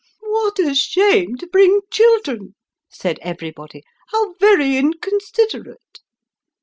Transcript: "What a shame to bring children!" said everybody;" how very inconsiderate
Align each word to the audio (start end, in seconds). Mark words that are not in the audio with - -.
"What 0.35 0.57
a 0.57 0.73
shame 0.73 1.37
to 1.37 1.45
bring 1.45 1.81
children!" 1.91 2.55
said 2.89 3.19
everybody;" 3.21 3.83
how 4.11 4.33
very 4.39 4.75
inconsiderate 4.75 5.99